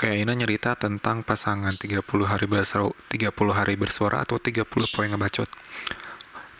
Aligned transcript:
Oke, 0.00 0.16
ini 0.16 0.32
nyerita 0.32 0.80
tentang 0.80 1.20
pasangan 1.20 1.76
30 1.76 2.00
hari 2.24 2.48
bersuara, 2.48 2.88
30 3.12 3.52
hari 3.52 3.76
bersuara 3.76 4.24
atau 4.24 4.40
30 4.40 4.64
poin 4.64 5.12
ngebacot. 5.12 5.44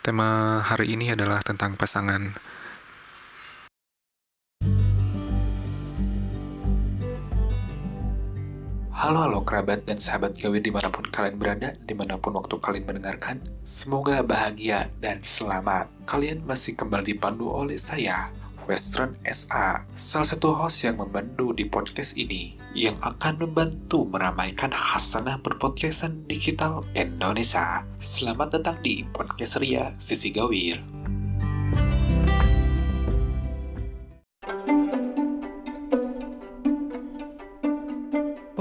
Tema 0.05 0.61
hari 0.61 0.93
ini 0.93 1.09
adalah 1.09 1.41
tentang 1.41 1.73
pasangan. 1.73 2.37
Halo 8.93 9.25
halo 9.25 9.41
kerabat 9.41 9.89
dan 9.89 9.97
sahabat 9.97 10.37
gawe 10.37 10.61
di 10.61 10.69
mana 10.69 10.93
pun 10.93 11.09
kalian 11.09 11.41
berada, 11.41 11.73
di 11.81 11.97
mana 11.97 12.21
pun 12.21 12.37
waktu 12.37 12.61
kalian 12.61 12.85
mendengarkan. 12.85 13.41
Semoga 13.65 14.21
bahagia 14.21 14.93
dan 15.01 15.17
selamat. 15.25 15.89
Kalian 16.05 16.45
masih 16.45 16.77
kembali 16.77 17.17
dipandu 17.17 17.49
oleh 17.49 17.81
saya, 17.81 18.29
Western 18.69 19.17
SA, 19.25 19.85
salah 19.95 20.27
satu 20.27 20.53
host 20.53 20.85
yang 20.85 21.01
membantu 21.01 21.53
di 21.55 21.65
podcast 21.65 22.13
ini, 22.17 22.53
yang 22.77 22.93
akan 23.01 23.47
membantu 23.47 24.05
meramaikan 24.05 24.69
hasanah 24.69 25.41
berpodcastan 25.41 26.29
digital 26.29 26.85
Indonesia. 26.93 27.85
Selamat 27.97 28.61
datang 28.61 28.77
di 28.85 29.01
Podcast 29.09 29.57
Ria 29.57 29.93
Sisi 29.97 30.29
Gawir. 30.29 31.00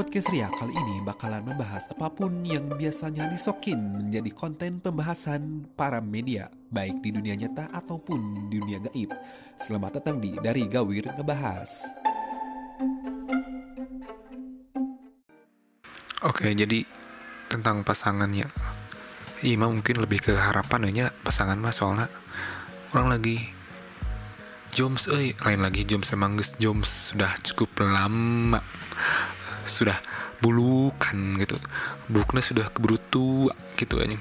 Podcast 0.01 0.33
Ria 0.33 0.49
kali 0.49 0.73
ini 0.73 1.05
bakalan 1.05 1.45
membahas 1.45 1.85
apa 1.93 2.09
pun 2.09 2.41
yang 2.41 2.73
biasanya 2.73 3.29
disokin 3.29 3.77
menjadi 4.01 4.33
konten 4.33 4.81
pembahasan 4.81 5.69
para 5.77 6.01
media, 6.01 6.49
baik 6.73 7.05
di 7.05 7.13
dunia 7.13 7.37
nyata 7.37 7.69
ataupun 7.69 8.49
di 8.49 8.65
dunia 8.65 8.81
gaib. 8.81 9.13
Selamat 9.61 10.01
datang 10.01 10.17
di 10.17 10.33
Dari 10.41 10.65
Gawir 10.65 11.05
Ngebahas. 11.05 11.93
Oke, 16.25 16.49
jadi 16.57 16.81
tentang 17.53 17.85
pasangannya. 17.85 18.49
Ima 19.45 19.69
mungkin 19.69 20.01
lebih 20.01 20.25
ke 20.25 20.33
harapan 20.33 20.89
ya 20.97 21.13
pasangan 21.13 21.61
mah 21.61 21.77
soalnya 21.77 22.09
orang 22.97 23.21
lagi 23.21 23.37
Joms, 24.73 25.13
eh 25.13 25.37
lain 25.45 25.61
lagi 25.61 25.85
Joms 25.85 26.09
emang 26.17 26.41
Joms 26.57 27.13
sudah 27.13 27.37
cukup 27.45 27.85
lama 27.85 28.65
sudah 29.65 29.99
bulukan 30.41 31.41
gitu. 31.41 31.57
Bukna 32.09 32.41
sudah 32.41 32.69
keburu 32.73 32.97
tua 33.13 33.53
gitu 33.77 34.01
aja. 34.01 34.17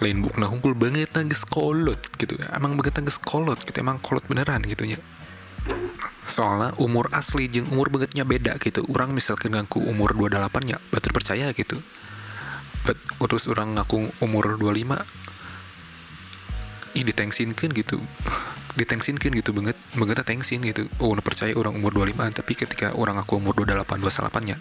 Lain 0.00 0.24
bukna 0.24 0.48
hunkul 0.48 0.72
banget 0.72 1.12
nangis 1.12 1.44
kolot 1.44 2.00
gitu. 2.16 2.36
Emang 2.50 2.76
banget 2.80 3.00
nangis 3.00 3.20
kolot 3.20 3.60
gitu. 3.60 3.76
Emang 3.80 4.00
kolot 4.00 4.24
beneran 4.24 4.64
gitu 4.64 4.88
ya. 4.88 5.00
Soalnya 6.24 6.72
umur 6.80 7.10
asli 7.12 7.50
jeng 7.50 7.68
umur 7.68 7.92
bangetnya 7.92 8.24
beda 8.24 8.56
gitu. 8.62 8.86
Orang 8.88 9.12
misalkan 9.12 9.52
ngaku 9.52 9.84
umur 9.84 10.16
28 10.16 10.72
ya 10.72 10.78
batur 10.88 11.12
percaya 11.12 11.52
gitu. 11.52 11.76
But, 12.80 12.96
terus 13.20 13.44
orang 13.44 13.76
ngaku 13.76 14.08
umur 14.24 14.56
25 14.56 14.96
ih 16.90 17.04
ditengsinkan 17.06 17.70
gitu 17.70 18.02
ditengsinkan 18.78 19.34
gitu 19.34 19.50
banget 19.50 19.74
banget 19.98 20.22
tengsin 20.22 20.62
gitu. 20.62 20.86
Oh 21.02 21.10
udah 21.10 21.24
percaya 21.24 21.50
orang 21.58 21.74
umur 21.74 21.90
25 22.06 22.38
tapi 22.38 22.52
ketika 22.54 22.94
orang 22.94 23.18
aku 23.18 23.42
umur 23.42 23.54
28 23.58 23.98
28 23.98 24.48
nya 24.50 24.56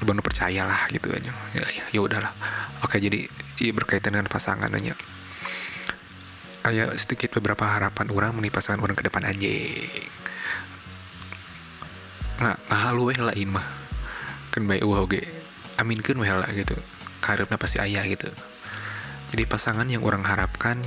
benar 0.00 0.24
percaya 0.24 0.64
lah 0.64 0.88
gitu 0.88 1.12
aja 1.12 1.28
ya. 1.52 1.64
Ya, 1.64 1.84
ya 1.92 2.00
udahlah. 2.00 2.32
Oke 2.84 3.00
jadi 3.00 3.28
iya 3.60 3.72
berkaitan 3.76 4.16
dengan 4.16 4.28
pasangan 4.32 4.72
aja. 4.72 4.96
Ayah 6.64 6.92
sedikit 6.96 7.32
beberapa 7.36 7.64
harapan 7.64 8.12
orang 8.12 8.36
mengenai 8.36 8.52
pasangan 8.52 8.80
orang 8.84 8.96
ke 8.96 9.04
depan 9.08 9.24
anjing. 9.24 10.08
Nah 12.40 12.56
lu 12.92 13.08
weh 13.08 13.16
lain 13.16 13.48
mah 13.52 13.64
kan 14.52 14.64
baik 14.68 14.84
wah 14.84 15.04
oke. 15.04 15.20
Amin 15.80 16.00
kan 16.04 16.16
weh 16.20 16.28
lah 16.28 16.48
gitu. 16.52 16.76
Karirnya 17.24 17.56
pasti 17.56 17.80
ayah 17.80 18.04
gitu. 18.08 18.28
Jadi 19.32 19.44
pasangan 19.48 19.88
yang 19.88 20.04
orang 20.04 20.24
harapkan 20.24 20.80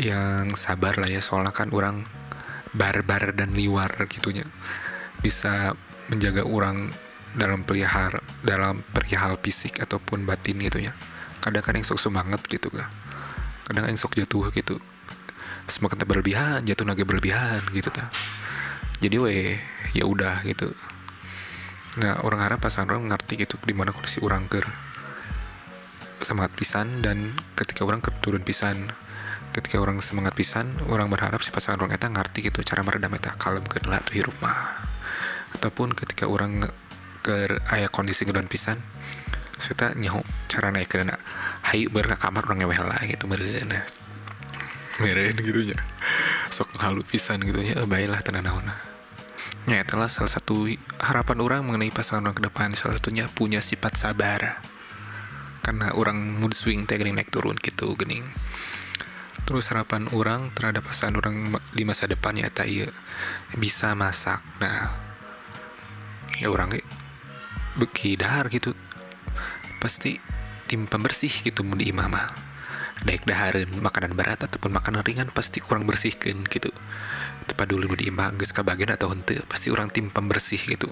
yang 0.00 0.54
sabar 0.58 0.98
lah 0.98 1.10
ya 1.10 1.22
soalnya 1.22 1.54
kan 1.54 1.70
orang 1.70 2.02
barbar 2.74 3.34
dan 3.34 3.54
liwar 3.54 3.90
gitunya. 4.10 4.44
Bisa 5.22 5.74
menjaga 6.10 6.44
orang 6.44 6.92
dalam 7.34 7.66
pelihara 7.66 8.22
dalam 8.46 8.86
perihal 8.94 9.34
fisik 9.42 9.82
ataupun 9.82 10.22
batin 10.22 10.54
gitu 10.62 10.78
ya 10.78 10.94
kadang 11.42 11.66
kadang 11.66 11.82
yang 11.82 11.88
sok 11.90 11.98
semangat 11.98 12.40
gitu 12.46 12.70
kan 12.70 12.86
kadang 13.66 13.90
yang 13.90 13.98
sok 13.98 14.14
jatuh 14.14 14.48
gitu. 14.54 14.78
Semakin 15.66 15.98
berlebihan 16.06 16.62
jatuh 16.62 16.86
naga 16.86 17.02
berlebihan 17.02 17.58
gitu 17.74 17.90
ta 17.90 18.08
jadi 19.02 19.18
weh 19.18 19.58
ya 19.92 20.06
udah 20.06 20.46
gitu. 20.46 20.70
Nah 21.98 22.22
orang 22.22 22.40
harap 22.46 22.62
pasangan 22.62 22.94
orang 22.94 23.10
ngerti 23.10 23.44
gitu 23.44 23.58
di 23.66 23.74
mana 23.74 23.90
kondisi 23.90 24.22
orang 24.22 24.46
ker 24.46 24.64
semangat 26.22 26.56
pisan 26.56 27.02
dan 27.04 27.36
ketika 27.58 27.84
orang 27.84 28.00
keturun 28.00 28.46
pisan 28.46 28.94
ketika 29.54 29.78
orang 29.78 30.02
semangat 30.02 30.34
pisan 30.34 30.74
orang 30.90 31.06
berharap 31.06 31.38
si 31.46 31.54
pasangan 31.54 31.86
orang 31.86 31.94
eta 31.94 32.10
ngerti 32.10 32.50
gitu 32.50 32.60
cara 32.66 32.82
meredam 32.82 33.14
eta 33.14 33.38
kalem 33.38 33.62
ke 33.62 33.78
tuh 33.78 34.14
hirup 34.18 34.34
mah. 34.42 34.90
Ataupun 35.54 35.94
ketika 35.94 36.26
orang 36.26 36.66
ke 37.22 37.46
ayah 37.72 37.88
kondisi 37.88 38.26
ngedon 38.26 38.50
pisan 38.50 38.82
kita 39.54 39.94
nyaho 39.96 40.20
cara 40.50 40.68
naik 40.74 40.90
ke 40.92 41.00
dana 41.00 41.16
hai 41.70 41.86
ber 41.88 42.04
kamar 42.18 42.44
orang 42.44 42.66
ngewel 42.66 42.84
lah 42.84 43.00
gitu 43.06 43.24
meren 43.30 43.70
meren 45.00 45.34
gitu 45.40 45.72
ya 45.72 45.78
sok 46.52 46.74
halu 46.84 47.00
pisan 47.06 47.40
gitu 47.40 47.62
ya 47.62 47.86
baiklah 47.88 48.20
tenan 48.20 48.44
naon 48.44 48.66
ya 49.64 49.80
itulah 49.80 50.10
salah 50.12 50.28
satu 50.28 50.68
harapan 51.00 51.38
orang 51.40 51.60
mengenai 51.64 51.88
pasangan 51.88 52.28
orang 52.28 52.36
ke 52.36 52.44
depan 52.44 52.68
salah 52.76 53.00
satunya 53.00 53.24
punya 53.32 53.64
sifat 53.64 53.96
sabar. 53.96 54.60
Karena 55.64 55.96
orang 55.96 56.20
mood 56.36 56.52
swing 56.52 56.84
teh 56.84 57.00
naik 57.00 57.32
turun 57.32 57.56
gitu 57.56 57.96
gening 57.96 58.28
terus 59.44 59.68
harapan 59.72 60.08
orang 60.16 60.52
terhadap 60.56 60.88
pasangan 60.88 61.20
orang 61.20 61.52
di 61.76 61.84
masa 61.84 62.08
depan 62.08 62.36
ya 62.36 62.48
tak 62.48 62.68
iya 62.68 62.88
bisa 63.56 63.92
masak. 63.92 64.40
Nah 64.60 64.92
ya 66.40 66.50
orang 66.50 66.72
bekidar 67.78 68.48
gitu 68.50 68.74
pasti 69.78 70.18
tim 70.64 70.88
pembersih 70.88 71.30
gitu 71.44 71.60
mau 71.60 71.76
di 71.76 71.92
imama 71.92 72.24
daik 73.04 73.28
daharin 73.28 73.68
makanan 73.84 74.16
berat 74.16 74.40
ataupun 74.46 74.72
makanan 74.72 75.04
ringan 75.04 75.28
pasti 75.34 75.58
kurang 75.58 75.84
bersihkan 75.84 76.46
gitu. 76.46 76.72
Tepat 77.44 77.68
dulu 77.68 77.92
di 77.98 78.08
imah 78.08 78.32
geus 78.38 78.54
bagian 78.54 78.94
atau 78.94 79.12
hente 79.12 79.36
pasti 79.44 79.68
orang 79.68 79.92
tim 79.92 80.08
pembersih 80.08 80.62
gitu. 80.62 80.88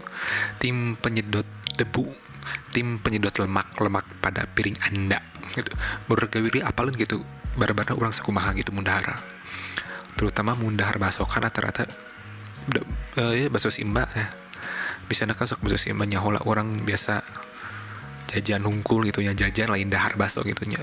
Tim 0.61 0.99
penyedot 0.99 1.47
debu 1.79 2.11
tim 2.75 2.99
penyedot 2.99 3.33
lemak 3.39 3.73
lemak 3.79 4.05
pada 4.19 4.45
piring 4.51 4.77
anda 4.83 5.23
gitu. 5.55 5.73
Bergawiri 6.11 6.61
apalun 6.61 6.93
gitu 6.99 7.23
bara-bara 7.57 7.93
orang 7.97 8.13
sakumaha 8.15 8.57
gitu 8.57 8.73
mundahar. 8.73 9.21
Terutama 10.17 10.55
mundahar 10.55 10.97
basokan 11.01 11.49
rata-rata 11.49 11.89
uh, 13.19 13.35
ya 13.35 13.49
baso 13.51 13.69
simba 13.73 14.07
ya. 14.15 14.31
Bisa 15.09 15.27
nak 15.27 15.43
sok 15.43 15.65
baso 15.67 15.77
simba 15.77 16.07
nyahola 16.07 16.41
orang 16.47 16.87
biasa 16.87 17.21
jajan 18.33 18.65
hungkul 18.65 19.05
gitu 19.05 19.21
ya 19.21 19.37
jajan 19.37 19.69
lain 19.69 19.93
dahar 19.93 20.17
baso 20.17 20.41
gitu 20.41 20.65
nya 20.65 20.81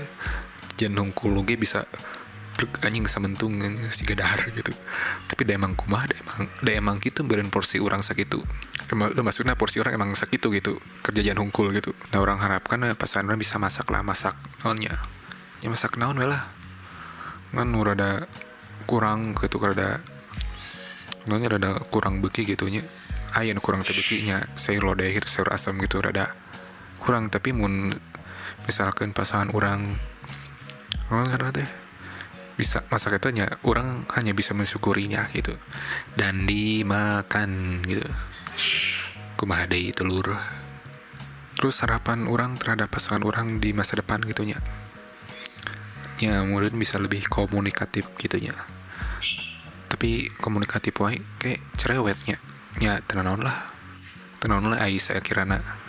jajan 0.78 0.94
hungkul 0.94 1.34
lagi 1.34 1.58
bisa 1.58 1.82
anjing 2.84 3.08
sementung 3.08 3.56
si 3.88 4.04
gadahar 4.04 4.52
gitu. 4.52 4.76
Tapi 5.24 5.48
da 5.48 5.56
emang 5.56 5.72
kumah 5.72 6.04
da 6.04 6.14
emang 6.20 6.40
da 6.60 6.70
emang 6.76 6.96
gitu 7.00 7.24
beren 7.24 7.48
porsi 7.48 7.80
orang 7.80 8.04
sakitu. 8.04 8.44
Emang 8.92 9.08
eh, 9.16 9.24
maksudnya 9.24 9.56
porsi 9.56 9.80
orang 9.80 9.96
emang 9.96 10.12
sakitu 10.12 10.52
gitu 10.52 10.76
kerja 11.00 11.24
jajan 11.24 11.40
hungkul 11.40 11.72
gitu. 11.72 11.96
Nah 12.12 12.20
orang 12.20 12.38
harapkan 12.44 12.84
eh, 12.84 12.92
pasangan 12.92 13.34
bisa 13.40 13.56
masak 13.56 13.88
lah 13.88 14.04
masak 14.04 14.36
naonnya 14.62 14.92
ya. 15.64 15.68
Masak 15.72 15.96
naon 15.96 16.20
lah 16.20 16.59
kan 17.50 17.74
rada 17.82 18.30
kurang 18.86 19.34
gitu 19.38 19.58
rada 19.58 20.02
nanya 21.26 21.58
rada 21.58 21.70
kurang 21.90 22.22
beki 22.22 22.54
gitu 22.54 22.70
nya. 22.70 22.82
Ayan 23.30 23.62
kurang 23.62 23.86
tebekinya 23.86 24.42
sayur 24.58 24.82
lodeh 24.90 25.14
gitu 25.14 25.30
sayur 25.30 25.50
asam 25.54 25.78
gitu 25.78 26.02
rada 26.02 26.34
kurang. 27.02 27.30
Tapi 27.30 27.54
mun 27.54 27.94
misalkan 28.66 29.14
pasangan 29.14 29.54
orang 29.54 29.98
orang 31.10 31.26
karena 31.30 31.50
teh? 31.54 31.68
Bisa 32.58 32.84
masak 32.92 33.22
itu 33.22 33.30
nya 33.32 33.46
orang 33.64 34.04
hanya 34.18 34.34
bisa 34.34 34.54
mensyukurinya 34.54 35.30
gitu. 35.34 35.54
Dan 36.18 36.46
dimakan 36.46 37.82
gitu. 37.86 38.06
Kumaha 39.38 39.70
deui 39.70 39.94
telur. 39.94 40.36
Terus 41.54 41.76
harapan 41.84 42.24
orang 42.26 42.56
terhadap 42.56 42.88
pasangan 42.88 43.22
orang 43.22 43.60
di 43.60 43.76
masa 43.76 44.00
depan 44.00 44.24
gitunya 44.24 44.56
ya 46.20 46.44
murid 46.44 46.76
bisa 46.76 47.00
lebih 47.00 47.24
komunikatif 47.32 48.12
gitunya. 48.20 48.52
Tapi 49.88 50.28
komunikatif 50.38 50.92
wae 51.00 51.24
kayak 51.40 51.64
cerewetnya. 51.74 52.36
Ya 52.78 53.00
tenanon 53.00 53.40
lah. 53.40 53.72
Tenanon 54.38 54.76
lah 54.76 54.84
saya 55.00 55.24
kirana 55.24 55.80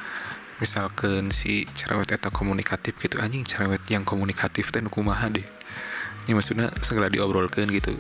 misalkan 0.62 1.34
si 1.34 1.66
cerewet 1.74 2.14
eta 2.14 2.30
komunikatif 2.30 2.94
gitu 3.02 3.18
anjing 3.18 3.42
cerewet 3.42 3.82
yang 3.90 4.06
komunikatif 4.06 4.70
dan 4.70 4.88
kumaha 4.94 5.28
deh? 5.28 5.44
Ya 6.30 6.38
maksudnya 6.38 6.70
segala 6.86 7.10
diobrolkan 7.10 7.66
gitu. 7.68 7.98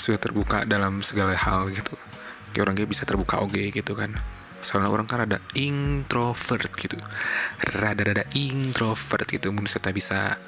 Sudah 0.00 0.18
terbuka 0.18 0.64
dalam 0.64 1.04
segala 1.04 1.36
hal 1.36 1.68
gitu. 1.70 1.94
Kayak 2.56 2.62
orang 2.66 2.74
kayak 2.80 2.90
bisa 2.90 3.04
terbuka 3.04 3.44
oke 3.44 3.62
gitu 3.70 3.92
kan. 3.92 4.16
Soalnya 4.64 4.88
orang 4.88 5.04
kan 5.04 5.28
rada 5.28 5.38
introvert 5.52 6.72
gitu. 6.74 6.96
Rada-rada 7.60 8.24
introvert 8.32 9.28
gitu 9.28 9.52
mungkin 9.52 9.68
saya 9.68 9.92
bisa 9.92 10.40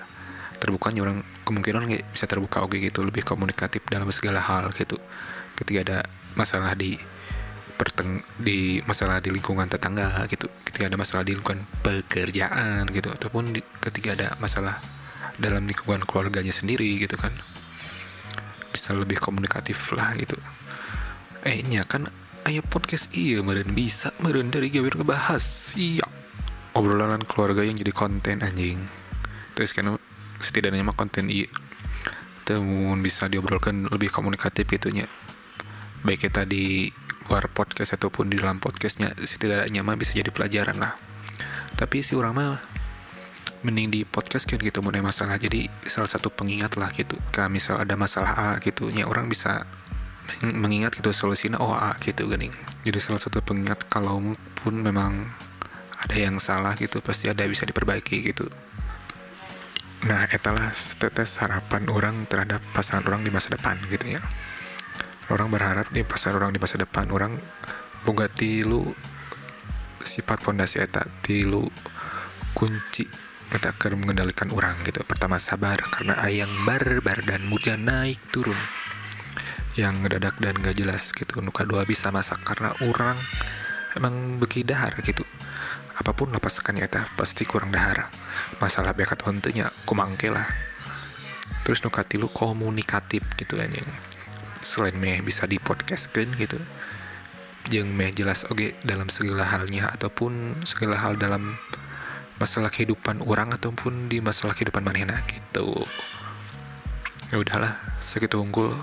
terbukanya 0.65 1.05
orang 1.05 1.21
kemungkinan 1.45 1.85
nggak 1.85 2.17
bisa 2.17 2.25
terbuka 2.25 2.65
oke 2.65 2.81
gitu 2.81 3.05
lebih 3.05 3.21
komunikatif 3.21 3.85
dalam 3.85 4.09
segala 4.09 4.41
hal 4.41 4.73
gitu. 4.73 4.97
Ketika 5.53 5.79
ada 5.85 5.99
masalah 6.33 6.73
di 6.73 6.97
perteng 7.77 8.25
di 8.41 8.81
masalah 8.89 9.21
di 9.21 9.29
lingkungan 9.29 9.67
tetangga 9.69 10.25
gitu 10.31 10.47
ketika 10.63 10.89
ada 10.89 10.97
masalah 10.97 11.27
di 11.27 11.35
lingkungan 11.35 11.67
pekerjaan 11.83 12.87
gitu 12.89 13.11
ataupun 13.11 13.51
di, 13.51 13.61
ketika 13.83 14.15
ada 14.15 14.29
masalah 14.41 14.79
dalam 15.37 15.69
lingkungan 15.69 16.01
keluarganya 16.09 16.55
sendiri 16.55 16.97
gitu 16.97 17.21
kan. 17.21 17.37
Bisa 18.73 18.97
lebih 18.97 19.21
komunikatif 19.21 19.93
lah 19.93 20.17
gitu. 20.17 20.41
Eh 21.45 21.61
nya 21.61 21.85
kan 21.85 22.09
ayah 22.49 22.65
podcast 22.65 23.13
iya 23.13 23.45
meren 23.45 23.77
bisa 23.77 24.17
meren 24.25 24.49
dari 24.49 24.73
gawir 24.73 24.97
ngebahas 24.97 25.77
iya 25.77 26.09
obrolan 26.73 27.21
keluarga 27.29 27.61
yang 27.61 27.77
jadi 27.77 27.93
konten 27.93 28.41
anjing. 28.41 28.81
Terus 29.55 29.77
kan 29.77 29.93
setidaknya 30.45 30.85
mah 30.85 30.93
konten 30.93 31.33
iya 31.33 31.49
temun 32.45 33.01
bisa 33.01 33.25
diobrolkan 33.25 33.89
lebih 33.89 34.13
komunikatif 34.13 34.69
gitunya 34.69 35.09
baik 36.05 36.29
kita 36.29 36.45
di 36.45 36.93
luar 37.25 37.49
podcast 37.49 37.97
ataupun 37.97 38.29
di 38.29 38.37
dalam 38.37 38.61
podcastnya 38.61 39.17
setidaknya 39.17 39.81
mah 39.81 39.97
bisa 39.97 40.13
jadi 40.13 40.29
pelajaran 40.29 40.77
lah. 40.77 40.93
Tapi 41.73 42.05
si 42.05 42.13
orang 42.13 42.37
mah 42.37 42.61
mending 43.65 43.89
di 43.89 44.01
podcast 44.05 44.45
kan 44.45 44.61
gitu 44.61 44.85
mengenai 44.85 45.01
masalah. 45.01 45.41
Jadi 45.41 45.65
salah 45.89 46.05
satu 46.05 46.29
pengingat 46.29 46.77
lah 46.77 46.93
gitu. 46.93 47.17
Kalau 47.33 47.49
misal 47.49 47.81
ada 47.81 47.97
masalah 47.97 48.37
A 48.37 48.49
gitu 48.61 48.93
ya 48.93 49.09
orang 49.09 49.33
bisa 49.33 49.65
mengingat 50.41 50.97
gitu 50.97 51.13
solusinya 51.13 51.61
oh 51.61 51.77
A 51.77 51.97
gitu 52.01 52.25
gini 52.29 52.49
jadi 52.85 52.99
salah 53.01 53.21
satu 53.21 53.45
pengingat 53.45 53.85
kalau 53.93 54.21
pun 54.61 54.75
memang 54.81 55.29
ada 56.01 56.17
yang 56.17 56.41
salah 56.41 56.73
gitu 56.77 57.01
pasti 57.05 57.29
ada 57.29 57.45
bisa 57.45 57.69
diperbaiki 57.69 58.25
gitu 58.33 58.49
nah 60.05 60.29
etalah 60.29 60.69
tetes 60.73 61.41
harapan 61.41 61.89
orang 61.89 62.29
terhadap 62.29 62.61
pasangan 62.77 63.09
orang 63.09 63.25
di 63.25 63.33
masa 63.33 63.57
depan 63.57 63.81
gitu 63.89 64.17
ya. 64.17 64.23
Orang 65.33 65.49
berharap 65.49 65.89
di 65.89 66.05
pasangan 66.05 66.45
orang 66.45 66.53
di 66.53 66.61
masa 66.61 66.77
depan 66.77 67.09
orang 67.09 67.41
boga 68.05 68.29
tilu 68.29 68.93
sifat 70.05 70.45
fondasi 70.45 70.85
eta 70.85 71.09
tilu 71.25 71.65
kunci 72.53 73.09
kita 73.49 73.73
akan 73.73 74.05
mengendalikan 74.05 74.53
orang 74.53 74.77
gitu. 74.85 75.01
Pertama 75.09 75.41
sabar 75.41 75.81
karena 75.89 76.21
ayang 76.21 76.53
barbar 76.69 77.25
dan 77.25 77.41
mudah 77.49 77.81
naik 77.81 78.21
turun. 78.29 78.59
Yang 79.75 79.95
ngedadak 80.05 80.37
dan 80.39 80.55
gak 80.61 80.77
jelas 80.77 81.11
gitu 81.17 81.41
nuka 81.41 81.65
dua 81.65 81.89
bisa 81.89 82.13
masak 82.13 82.45
karena 82.45 82.77
orang 82.85 83.17
emang 83.97 84.39
beki 84.39 84.63
dahar 84.69 84.95
gitu 85.03 85.25
apa 85.95 86.11
pun 86.11 86.31
lapasakannya 86.35 86.85
eta 86.87 87.07
pasti 87.15 87.47
kurang 87.47 87.71
dahar. 87.71 88.11
Masalah 88.59 88.95
bekat 88.95 89.23
ontunya 89.27 89.71
kumangke 89.87 90.31
lah. 90.31 90.47
Terus 91.63 91.81
nuka 91.87 92.05
tilu 92.05 92.29
komunikatif 92.29 93.25
gitu 93.39 93.57
aja 93.57 93.81
selain 94.65 94.97
meh 94.97 95.21
bisa 95.21 95.45
di 95.45 95.61
podcast 95.61 96.11
kan 96.11 96.27
gitu. 96.41 96.57
Yang 97.69 97.89
meh 97.93 98.11
jelas 98.11 98.49
oke 98.49 98.57
okay, 98.59 98.71
dalam 98.83 99.13
segala 99.13 99.45
halnya 99.45 99.93
ataupun 99.93 100.65
segala 100.65 100.97
hal 100.99 101.21
dalam 101.21 101.61
masalah 102.41 102.73
kehidupan 102.73 103.23
orang 103.23 103.55
ataupun 103.55 104.11
di 104.11 104.19
masalah 104.25 104.57
kehidupan 104.57 104.83
manehna 104.83 105.21
gitu. 105.29 105.85
Ya 107.31 107.37
udahlah 107.39 107.77
segitu 108.01 108.41
unggul. 108.41 108.75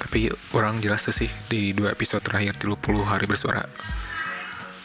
Tapi 0.00 0.32
orang 0.56 0.80
jelas 0.80 1.04
sih 1.04 1.28
di 1.52 1.76
dua 1.76 1.92
episode 1.92 2.24
terakhir 2.24 2.56
30 2.56 2.80
hari 3.04 3.28
bersuara 3.28 3.68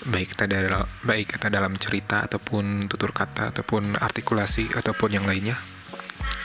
baik 0.05 0.37
kita 0.37 0.45
dalam 0.45 0.85
baik 1.01 1.33
kita 1.33 1.49
dalam 1.49 1.73
cerita 1.81 2.21
ataupun 2.29 2.85
tutur 2.85 3.09
kata 3.09 3.49
ataupun 3.49 3.97
artikulasi 3.97 4.69
ataupun 4.77 5.17
yang 5.17 5.25
lainnya. 5.25 5.57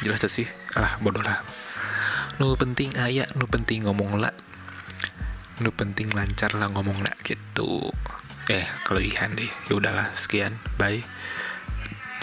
Jelas 0.01 0.25
sih? 0.33 0.49
Alah 0.77 0.97
bodoh 1.05 1.21
lah. 1.21 1.45
Nu 2.41 2.57
penting 2.57 2.97
ayah 2.97 3.29
nu 3.37 3.45
penting 3.45 3.85
ngomong 3.85 4.17
lah 4.17 4.33
nu 5.61 5.69
penting 5.77 6.09
lancar 6.17 6.57
lah 6.57 6.73
ngomong 6.73 6.97
lah 7.05 7.13
gitu. 7.21 7.85
Eh 8.49 8.65
kalau 8.89 9.05
ihan 9.05 9.37
deh. 9.37 9.53
Ya 9.69 9.77
udahlah 9.77 10.09
sekian. 10.17 10.57
Bye. 10.81 11.05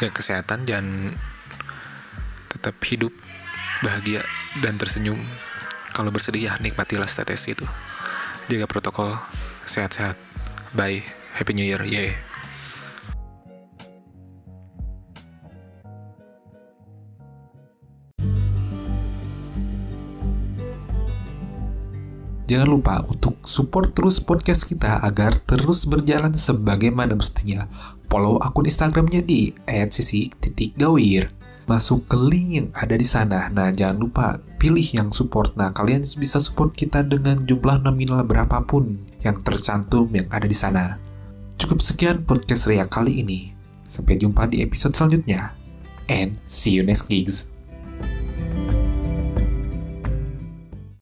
Jaga 0.01 0.17
kesehatan 0.17 0.65
dan 0.65 1.13
tetap 2.49 2.81
hidup 2.89 3.13
bahagia 3.85 4.25
dan 4.65 4.81
tersenyum. 4.81 5.21
Kalau 5.93 6.09
bersedih 6.09 6.49
ya 6.49 6.53
nikmatilah 6.57 7.05
status 7.05 7.45
itu. 7.45 7.65
Jaga 8.49 8.65
protokol. 8.65 9.13
Sehat-sehat. 9.69 10.17
Bye 10.73 11.16
happy 11.37 11.53
new 11.53 11.61
year 11.61 11.85
yeah 11.85 12.17
Jangan 22.47 22.79
lupa 22.79 23.03
untuk 23.11 23.43
support 23.43 23.91
terus 23.91 24.23
podcast 24.23 24.71
kita 24.71 25.03
agar 25.03 25.35
terus 25.43 25.83
berjalan 25.83 26.31
sebagaimana 26.31 27.11
mestinya. 27.11 27.67
Follow 28.07 28.39
akun 28.39 28.71
Instagramnya 28.71 29.19
di 29.19 29.51
@sisi.gawir 29.67 31.27
masuk 31.67 32.07
ke 32.07 32.15
link 32.15 32.47
yang 32.55 32.67
ada 32.71 32.95
di 32.95 33.03
sana. 33.03 33.51
Nah, 33.51 33.75
jangan 33.75 33.99
lupa 33.99 34.39
pilih 34.55 34.87
yang 34.95 35.11
support. 35.11 35.59
Nah, 35.59 35.75
kalian 35.75 36.07
bisa 36.15 36.39
support 36.39 36.71
kita 36.71 37.03
dengan 37.03 37.43
jumlah 37.43 37.83
nominal 37.83 38.23
berapapun 38.23 39.03
yang 39.19 39.43
tercantum 39.43 40.07
yang 40.15 40.31
ada 40.31 40.47
di 40.47 40.55
sana. 40.55 41.06
Cukup 41.57 41.81
sekian 41.81 42.21
podcast 42.21 42.69
Ria 42.69 42.85
kali 42.85 43.25
ini. 43.25 43.49
Sampai 43.81 44.21
jumpa 44.21 44.45
di 44.45 44.61
episode 44.61 44.93
selanjutnya. 44.93 45.57
And 46.05 46.37
see 46.45 46.77
you 46.77 46.85
next 46.85 47.09
gigs. 47.09 47.56